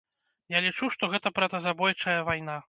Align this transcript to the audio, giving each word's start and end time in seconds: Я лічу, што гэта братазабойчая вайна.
Я 0.53 0.61
лічу, 0.67 0.89
што 0.95 1.09
гэта 1.11 1.33
братазабойчая 1.37 2.17
вайна. 2.33 2.59